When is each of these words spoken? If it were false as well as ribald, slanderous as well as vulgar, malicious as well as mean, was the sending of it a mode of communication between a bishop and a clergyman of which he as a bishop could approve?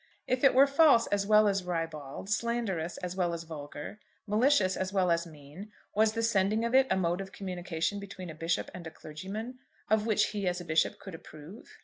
If 0.25 0.43
it 0.43 0.55
were 0.55 0.65
false 0.65 1.05
as 1.05 1.27
well 1.27 1.47
as 1.47 1.63
ribald, 1.63 2.27
slanderous 2.27 2.97
as 3.03 3.15
well 3.15 3.33
as 3.35 3.43
vulgar, 3.43 3.99
malicious 4.25 4.75
as 4.75 4.91
well 4.91 5.11
as 5.11 5.27
mean, 5.27 5.71
was 5.93 6.13
the 6.13 6.23
sending 6.23 6.65
of 6.65 6.73
it 6.73 6.87
a 6.89 6.97
mode 6.97 7.21
of 7.21 7.31
communication 7.31 7.99
between 7.99 8.31
a 8.31 8.33
bishop 8.33 8.71
and 8.73 8.87
a 8.87 8.89
clergyman 8.89 9.59
of 9.91 10.07
which 10.07 10.29
he 10.29 10.47
as 10.47 10.59
a 10.59 10.65
bishop 10.65 10.97
could 10.97 11.13
approve? 11.13 11.77